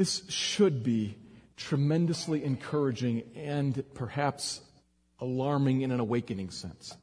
[0.00, 1.14] This should be
[1.58, 4.62] tremendously encouraging and perhaps
[5.20, 6.96] alarming in an awakening sense.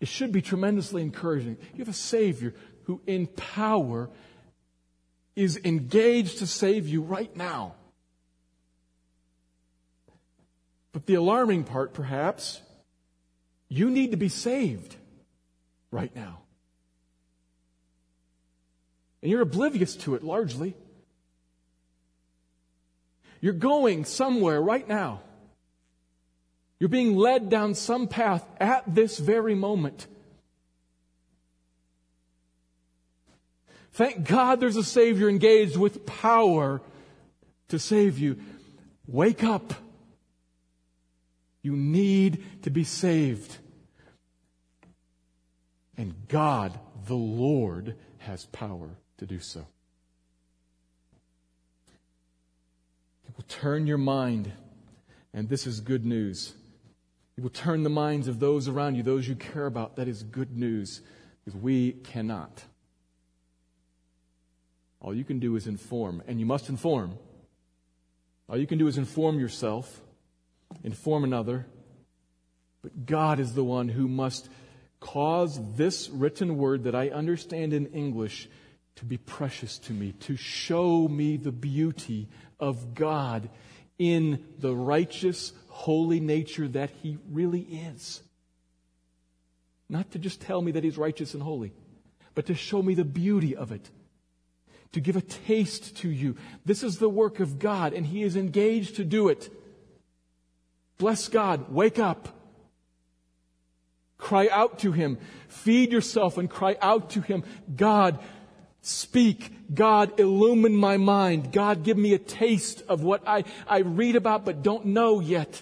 [0.00, 1.58] It should be tremendously encouraging.
[1.74, 2.54] You have a Savior
[2.84, 4.08] who, in power,
[5.34, 7.74] is engaged to save you right now.
[10.92, 12.62] But the alarming part, perhaps,
[13.68, 14.96] you need to be saved
[15.90, 16.45] right now.
[19.26, 20.76] And you're oblivious to it largely.
[23.40, 25.20] You're going somewhere right now.
[26.78, 30.06] You're being led down some path at this very moment.
[33.94, 36.80] Thank God there's a Savior engaged with power
[37.66, 38.38] to save you.
[39.08, 39.74] Wake up.
[41.62, 43.56] You need to be saved.
[45.96, 49.66] And God, the Lord, has power to do so.
[53.26, 54.52] It will turn your mind,
[55.34, 56.54] and this is good news.
[57.36, 59.96] It will turn the minds of those around you, those you care about.
[59.96, 61.02] That is good news,
[61.44, 62.64] because we cannot.
[65.00, 67.18] All you can do is inform, and you must inform.
[68.48, 70.00] All you can do is inform yourself,
[70.82, 71.66] inform another,
[72.82, 74.48] but God is the one who must
[75.00, 78.48] cause this written word that I understand in English
[78.96, 82.28] to be precious to me, to show me the beauty
[82.58, 83.48] of God
[83.98, 88.22] in the righteous, holy nature that He really is.
[89.88, 91.72] Not to just tell me that He's righteous and holy,
[92.34, 93.90] but to show me the beauty of it.
[94.92, 96.36] To give a taste to you.
[96.64, 99.50] This is the work of God, and He is engaged to do it.
[100.96, 101.70] Bless God.
[101.70, 102.28] Wake up.
[104.16, 105.18] Cry out to Him.
[105.48, 107.44] Feed yourself and cry out to Him.
[107.74, 108.18] God,
[108.86, 109.74] Speak.
[109.74, 111.50] God, illumine my mind.
[111.50, 115.60] God, give me a taste of what I, I read about but don't know yet.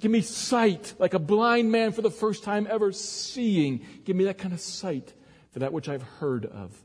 [0.00, 3.86] Give me sight, like a blind man for the first time ever seeing.
[4.04, 5.12] Give me that kind of sight
[5.52, 6.76] for that which I've heard of.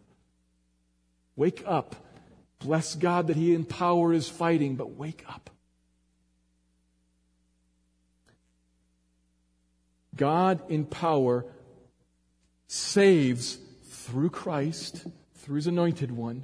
[1.35, 1.95] Wake up.
[2.59, 5.49] Bless God that He in power is fighting, but wake up.
[10.15, 11.47] God in power
[12.67, 15.07] saves through Christ
[15.49, 16.43] through his anointed one,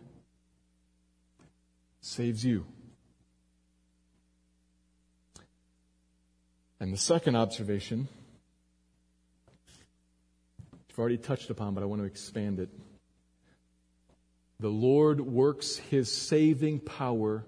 [2.01, 2.65] saves you.
[6.79, 8.07] And the second observation,
[10.89, 12.69] I've already touched upon, but I want to expand it.
[14.59, 17.45] The Lord works his saving power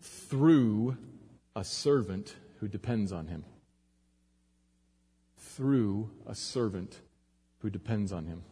[0.00, 0.96] through
[1.54, 3.44] a servant who depends on him.
[5.38, 6.98] Through a servant
[7.60, 8.42] who depends on him.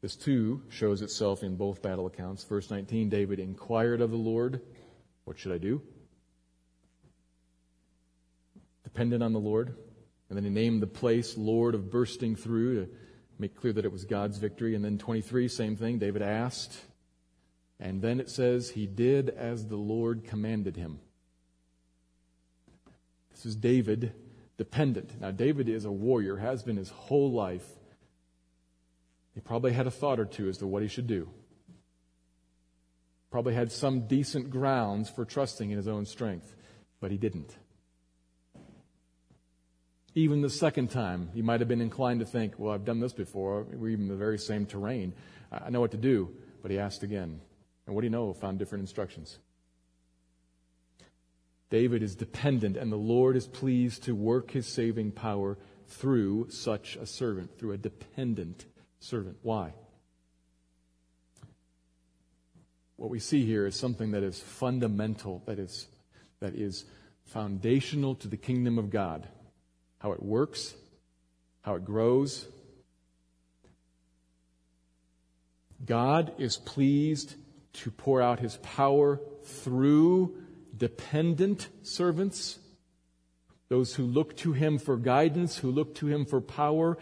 [0.00, 2.44] This too shows itself in both battle accounts.
[2.44, 4.60] Verse 19 David inquired of the Lord,
[5.24, 5.82] What should I do?
[8.84, 9.74] Dependent on the Lord.
[10.28, 12.90] And then he named the place Lord of Bursting Through to
[13.38, 14.74] make clear that it was God's victory.
[14.74, 15.98] And then 23, same thing.
[15.98, 16.78] David asked.
[17.80, 21.00] And then it says, He did as the Lord commanded him.
[23.30, 24.12] This is David
[24.56, 25.20] dependent.
[25.20, 27.66] Now, David is a warrior, has been his whole life.
[29.38, 31.28] He probably had a thought or two as to what he should do.
[33.30, 36.56] Probably had some decent grounds for trusting in his own strength,
[36.98, 37.56] but he didn't.
[40.16, 43.12] Even the second time, he might have been inclined to think, well, I've done this
[43.12, 43.62] before.
[43.62, 45.14] We're even in the very same terrain.
[45.52, 46.34] I know what to do.
[46.60, 47.40] But he asked again.
[47.86, 48.32] And what do you know?
[48.32, 49.38] Found different instructions.
[51.70, 56.96] David is dependent, and the Lord is pleased to work his saving power through such
[56.96, 58.66] a servant, through a dependent
[59.00, 59.36] servant.
[59.42, 59.72] Why?
[62.96, 65.86] What we see here is something that is fundamental, that is,
[66.40, 66.84] that is
[67.24, 69.28] foundational to the kingdom of God
[69.98, 70.74] how it works,
[71.62, 72.46] how it grows.
[75.84, 77.34] God is pleased
[77.74, 80.36] to pour out his power through
[80.76, 82.58] dependent servants,
[83.68, 86.96] those who look to him for guidance, who look to him for power,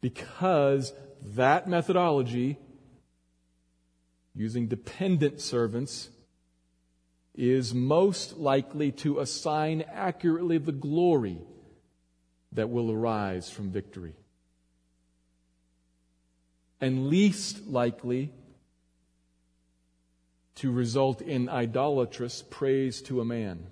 [0.00, 2.58] because that methodology,
[4.34, 6.08] using dependent servants,
[7.34, 11.38] is most likely to assign accurately the glory
[12.52, 14.14] that will arise from victory.
[16.80, 18.32] And least likely
[20.56, 23.66] to result in idolatrous praise to a man.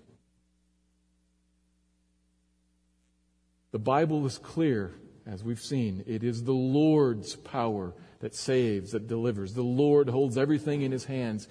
[3.72, 4.94] The Bible is clear,
[5.28, 6.02] as we've seen.
[6.06, 9.54] It is the Lord's power that saves, that delivers.
[9.54, 11.46] The Lord holds everything in his hands.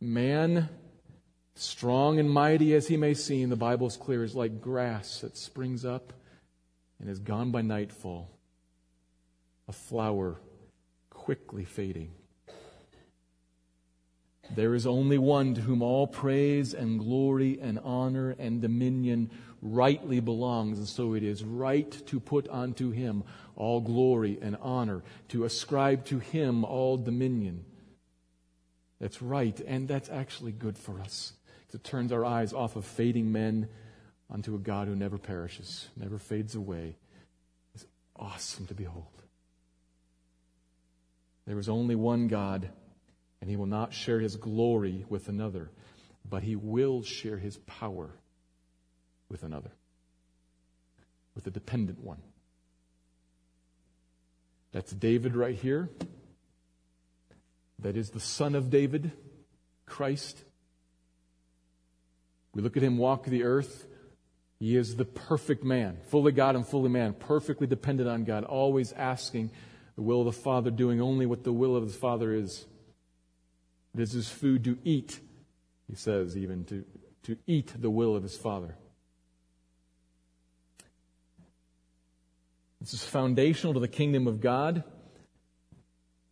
[0.00, 0.68] Man
[1.58, 5.38] Strong and mighty as he may seem, the Bible is clear, is like grass that
[5.38, 6.12] springs up
[7.00, 8.28] and is gone by nightfall,
[9.66, 10.38] a flower
[11.08, 12.12] quickly fading.
[14.54, 19.30] There is only one to whom all praise and glory and honor and dominion
[19.74, 23.24] rightly belongs, and so it is right to put unto him
[23.56, 27.64] all glory and honor, to ascribe to him all dominion.
[29.00, 31.32] That's right, and that's actually good for us.
[31.74, 33.68] It turns our eyes off of fading men
[34.30, 36.96] unto a God who never perishes, never fades away.
[37.74, 37.84] It's
[38.16, 39.04] awesome to behold.
[41.46, 42.70] There is only one God,
[43.42, 45.70] and he will not share his glory with another,
[46.28, 48.08] but he will share his power
[49.28, 49.70] with another,
[51.34, 52.22] with a dependent one.
[54.72, 55.88] That's David right here.
[57.78, 59.12] That is the son of David,
[59.86, 60.42] Christ.
[62.54, 63.86] We look at him walk the earth.
[64.58, 68.92] He is the perfect man, fully God and fully man, perfectly dependent on God, always
[68.92, 69.50] asking
[69.96, 72.66] the will of the Father, doing only what the will of the Father is.
[73.94, 75.20] It is his food to eat,
[75.88, 76.84] he says, even to,
[77.24, 78.76] to eat the will of his Father.
[82.86, 84.84] This is foundational to the kingdom of God.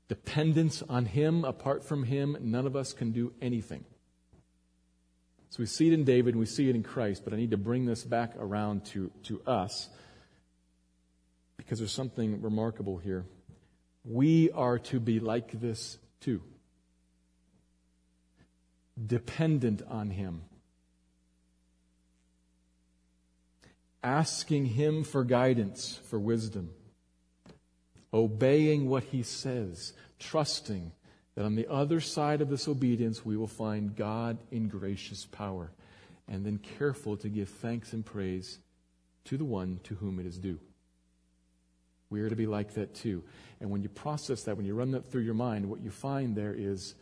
[0.07, 3.85] Dependence on Him, apart from Him, none of us can do anything.
[5.51, 7.51] So we see it in David and we see it in Christ, but I need
[7.51, 9.89] to bring this back around to, to us
[11.57, 13.25] because there's something remarkable here.
[14.05, 16.41] We are to be like this too.
[19.05, 20.43] Dependent on Him.
[24.05, 26.71] Asking Him for guidance, for wisdom.
[28.13, 29.95] Obeying what He says.
[30.19, 30.93] Trusting
[31.35, 35.73] that on the other side of this obedience, we will find God in gracious power,
[36.29, 38.59] and then careful to give thanks and praise
[39.25, 40.61] to the one to whom it is due.
[42.11, 43.25] We are to be like that too.
[43.61, 46.37] And when you process that, when you run that through your mind, what you find
[46.37, 46.95] there is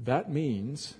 [0.00, 0.94] that means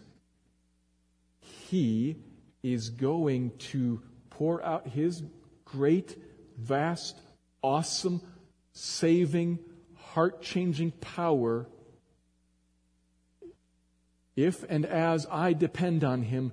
[1.71, 2.17] he
[2.63, 5.23] is going to pour out his
[5.65, 6.17] great,
[6.59, 7.21] vast,
[7.63, 8.21] awesome,
[8.73, 9.59] saving,
[9.95, 11.67] heart changing power
[14.37, 16.53] if and as I depend on Him,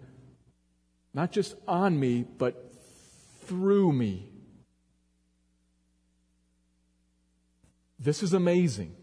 [1.13, 2.73] not just on me, but
[3.45, 4.29] through me.
[7.99, 8.95] This is amazing.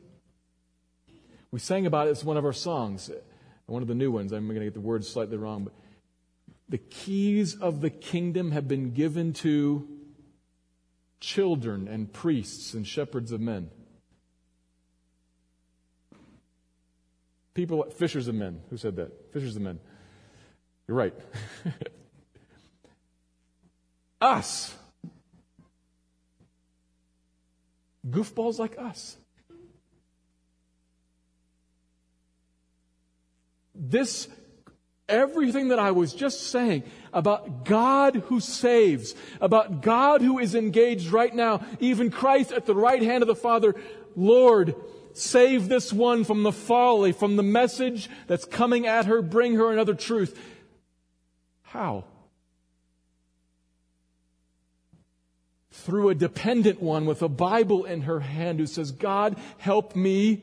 [1.51, 3.11] We sang about it as one of our songs,
[3.67, 4.33] one of the new ones.
[4.33, 5.73] I'm going to get the words slightly wrong, but
[6.69, 9.89] the keys of the kingdom have been given to
[11.21, 13.71] children and priests and shepherds of men.
[17.55, 18.61] People, fishers of men.
[18.71, 19.33] Who said that?
[19.33, 19.79] Fishers of men.
[20.89, 21.15] You're right.
[24.21, 24.75] us.
[28.09, 29.17] Goofballs like us.
[33.75, 34.29] This,
[35.09, 41.11] everything that I was just saying about God who saves, about God who is engaged
[41.11, 43.75] right now, even Christ at the right hand of the Father,
[44.17, 44.75] Lord,
[45.13, 49.71] save this one from the folly, from the message that's coming at her, bring her
[49.73, 50.39] another truth.
[51.63, 52.05] How?
[55.71, 60.43] Through a dependent one with a Bible in her hand who says, God, help me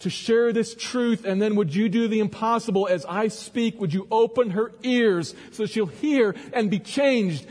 [0.00, 3.80] to share this truth, and then would you do the impossible as I speak?
[3.80, 7.46] Would you open her ears so she'll hear and be changed?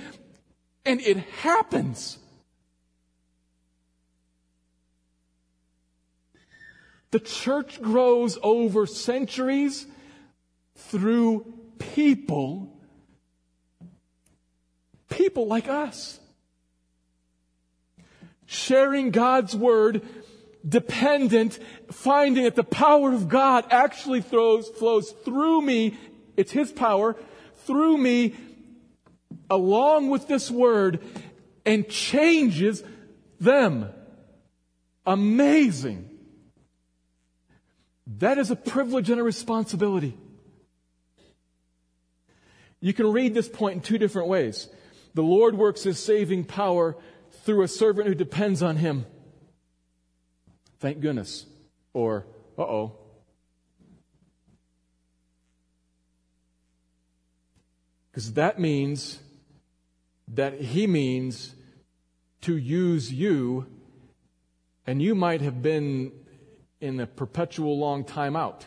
[0.85, 2.17] And it happens.
[7.11, 9.87] The church grows over centuries
[10.75, 12.79] through people
[15.09, 16.19] people like us.
[18.45, 20.01] Sharing God's word,
[20.69, 21.59] dependent,
[21.91, 25.97] finding that the power of God actually flows, flows through me.
[26.37, 27.15] It's His power
[27.65, 28.35] through me
[29.49, 31.03] along with this word
[31.65, 32.83] and changes
[33.39, 33.89] them.
[35.05, 36.09] Amazing.
[38.17, 40.17] That is a privilege and a responsibility.
[42.79, 44.69] You can read this point in two different ways.
[45.13, 46.95] The Lord works his saving power
[47.43, 49.05] through a servant who depends on him.
[50.79, 51.45] Thank goodness.
[51.93, 52.25] Or,
[52.57, 52.95] uh oh.
[58.11, 59.19] Because that means
[60.29, 61.55] that he means
[62.41, 63.67] to use you,
[64.87, 66.11] and you might have been
[66.79, 68.65] in a perpetual long time out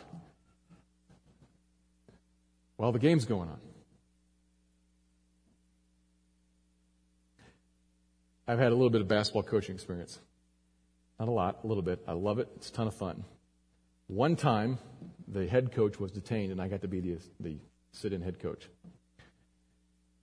[2.77, 3.59] while the game's going on.
[8.47, 10.19] I've had a little bit of basketball coaching experience.
[11.19, 12.03] Not a lot, a little bit.
[12.07, 12.49] I love it.
[12.55, 13.23] It's a ton of fun.
[14.07, 14.79] One time,
[15.27, 17.57] the head coach was detained, and I got to be the, the
[17.91, 18.67] sit in head coach.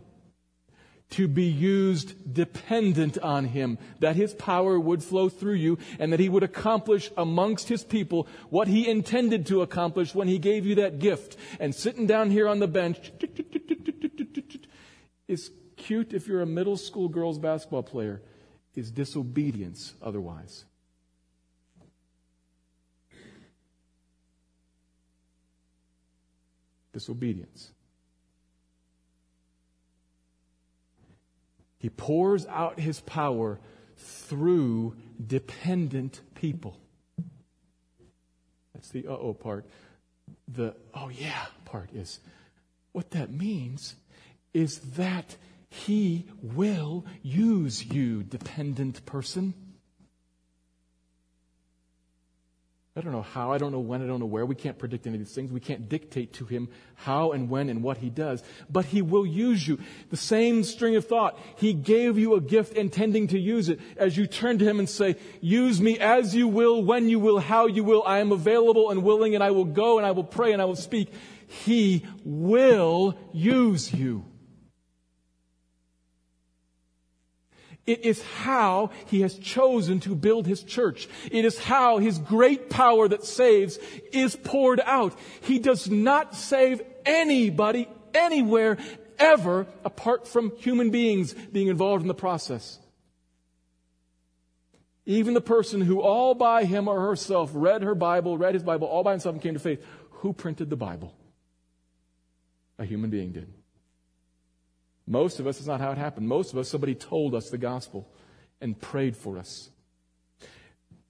[1.11, 6.21] to be used dependent on Him, that His power would flow through you and that
[6.21, 10.77] He would accomplish amongst His people what He intended to accomplish when He gave you
[10.77, 11.37] that gift.
[11.59, 13.13] And sitting down here on the bench
[15.29, 18.23] is cute if you're a middle school girls basketball player,
[18.75, 20.65] is disobedience otherwise.
[26.93, 27.71] Disobedience.
[31.81, 33.59] He pours out his power
[33.97, 34.95] through
[35.27, 36.79] dependent people.
[38.75, 39.65] That's the uh oh part.
[40.47, 42.21] the, oh yeah part is,
[42.93, 43.97] what that means
[44.53, 45.37] is that
[45.71, 49.55] he will use you, dependent person.
[53.01, 54.45] I don't know how, I don't know when, I don't know where.
[54.45, 55.51] We can't predict any of these things.
[55.51, 58.43] We can't dictate to him how and when and what he does.
[58.69, 59.79] But he will use you.
[60.11, 61.39] The same string of thought.
[61.57, 63.81] He gave you a gift intending to use it.
[63.97, 67.39] As you turn to him and say, use me as you will, when you will,
[67.39, 68.03] how you will.
[68.05, 70.67] I am available and willing and I will go and I will pray and I
[70.67, 71.11] will speak.
[71.47, 74.27] He will use you.
[77.91, 81.09] It is how he has chosen to build his church.
[81.33, 83.81] It is how his great power that saves
[84.13, 85.13] is poured out.
[85.41, 88.79] He does not save anybody anywhere
[89.19, 92.79] ever apart from human beings being involved in the process.
[95.05, 98.87] Even the person who all by him or herself read her Bible, read his Bible
[98.87, 101.13] all by himself and came to faith, who printed the Bible?
[102.79, 103.53] A human being did.
[105.11, 106.29] Most of us, it's not how it happened.
[106.29, 108.09] Most of us, somebody told us the gospel
[108.61, 109.71] and prayed for us.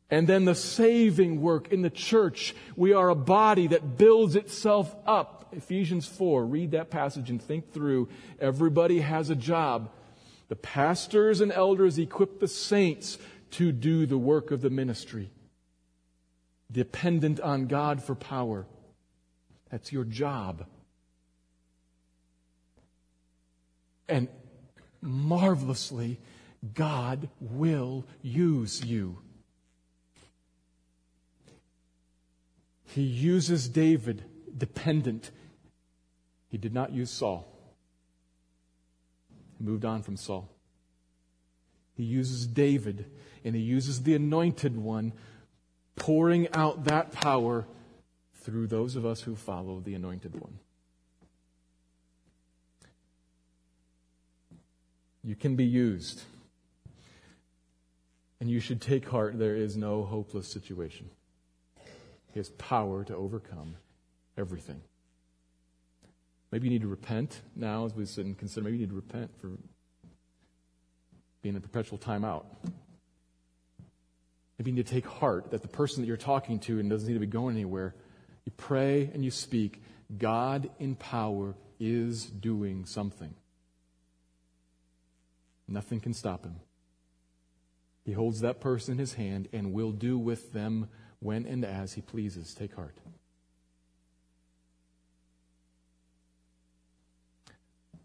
[0.09, 2.55] And then the saving work in the church.
[2.77, 5.51] We are a body that builds itself up.
[5.53, 6.47] Ephesians 4.
[6.47, 8.09] Read that passage and think through.
[8.41, 9.91] Everybody has a job.
[10.49, 13.19] The pastors and elders equip the saints
[13.53, 15.31] to do the work of the ministry.
[16.73, 18.67] Dependent on God for power.
[19.71, 20.65] That's your job.
[24.11, 24.29] And
[25.01, 26.19] marvelously,
[26.75, 29.19] God will use you.
[32.85, 34.25] He uses David
[34.57, 35.31] dependent.
[36.49, 37.47] He did not use Saul.
[39.57, 40.49] He moved on from Saul.
[41.95, 43.07] He uses David
[43.45, 45.13] and he uses the anointed one,
[45.97, 47.67] pouring out that power
[48.35, 50.59] through those of us who follow the anointed one.
[55.23, 56.23] You can be used.
[58.41, 61.11] And you should take heart, there is no hopeless situation.
[62.33, 63.77] He has power to overcome
[64.39, 64.81] everything.
[66.51, 68.65] Maybe you need to repent now as we sit and consider.
[68.65, 69.51] Maybe you need to repent for
[71.43, 72.45] being in perpetual timeout.
[74.59, 77.07] Maybe you need to take heart that the person that you're talking to and doesn't
[77.09, 77.95] need to be going anywhere,
[78.45, 79.83] you pray and you speak.
[80.17, 83.35] God in power is doing something.
[85.71, 86.57] Nothing can stop him.
[88.05, 90.89] He holds that person in his hand and will do with them
[91.21, 92.55] when and as he pleases.
[92.55, 92.97] Take heart.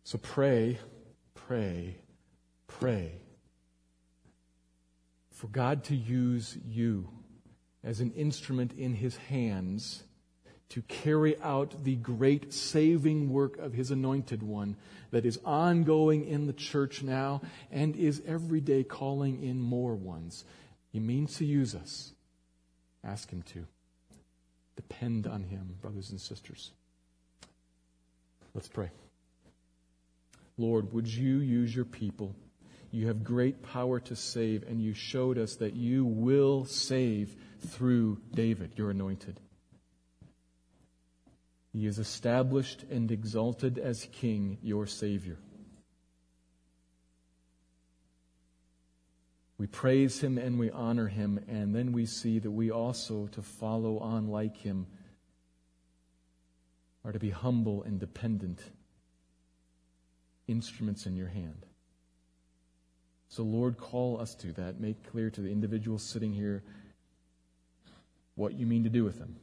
[0.03, 0.78] So pray,
[1.34, 1.95] pray,
[2.68, 3.13] pray
[5.32, 7.09] for God to use you
[7.84, 10.03] as an instrument in his hands
[10.70, 14.76] to carry out the great saving work of his anointed one
[15.11, 17.41] that is ongoing in the church now
[17.72, 20.43] and is every day calling in more ones.
[20.91, 22.13] He means to use us.
[23.03, 23.66] Ask him to.
[24.76, 26.72] Depend on him, brothers and sisters.
[28.53, 28.89] Let's pray.
[30.57, 32.36] Lord, would you use your people?
[32.91, 38.20] You have great power to save, and you showed us that you will save through
[38.34, 39.39] David, your anointed.
[41.76, 45.38] He is established and exalted as King, your Savior.
[49.57, 53.41] We praise him and we honor him, and then we see that we also, to
[53.41, 54.88] follow on like him,
[57.03, 58.61] are to be humble and dependent
[60.47, 61.65] instruments in your hand.
[63.28, 64.80] So, Lord, call us to that.
[64.80, 66.63] Make clear to the individuals sitting here
[68.36, 69.36] what you mean to do with them.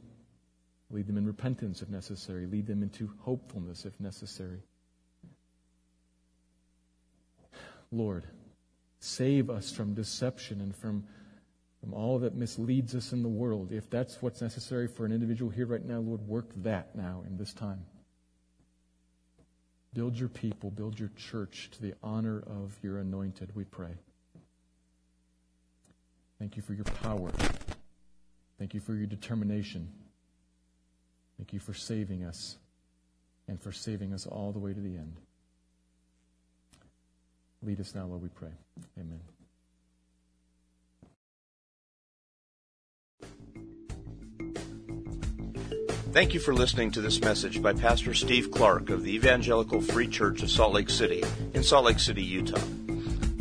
[0.93, 2.45] Lead them in repentance if necessary.
[2.45, 4.59] Lead them into hopefulness if necessary.
[7.91, 8.23] Lord,
[8.99, 11.03] save us from deception and from,
[11.81, 13.71] from all that misleads us in the world.
[13.71, 17.37] If that's what's necessary for an individual here right now, Lord, work that now in
[17.37, 17.85] this time.
[19.93, 23.95] Build your people, build your church to the honor of your anointed, we pray.
[26.39, 27.31] Thank you for your power.
[28.59, 29.87] Thank you for your determination.
[31.37, 32.57] Thank you for saving us
[33.47, 35.17] and for saving us all the way to the end.
[37.61, 38.51] Lead us now, Lord, we pray.
[38.99, 39.19] Amen.
[46.11, 50.07] Thank you for listening to this message by Pastor Steve Clark of the Evangelical Free
[50.07, 51.23] Church of Salt Lake City
[51.55, 52.61] in Salt Lake City, Utah.